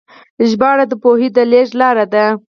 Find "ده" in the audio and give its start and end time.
2.13-2.25